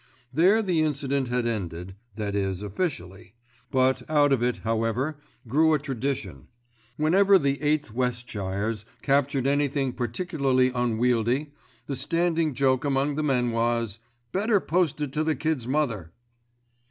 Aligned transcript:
There 0.33 0.63
the 0.63 0.79
incident 0.81 1.27
had 1.27 1.45
ended, 1.45 1.93
that 2.15 2.33
is 2.35 2.63
officially; 2.63 3.35
but 3.69 4.01
out 4.09 4.33
of 4.33 4.41
it, 4.41 4.57
however, 4.63 5.19
grew 5.47 5.75
a 5.75 5.77
tradition. 5.77 6.47
Whenever 6.97 7.37
the 7.37 7.57
8th 7.57 7.91
Westshires 7.91 8.83
captured 9.03 9.45
anything 9.45 9.93
particularly 9.93 10.71
unwieldy, 10.73 11.53
the 11.85 11.95
standing 11.95 12.55
joke 12.55 12.83
among 12.83 13.13
the 13.13 13.21
men 13.21 13.51
was, 13.51 13.99
"Better 14.31 14.59
post 14.59 14.99
it 15.01 15.13
to 15.13 15.23
the 15.23 15.35
Kid's 15.35 15.67
mother." 15.67 16.11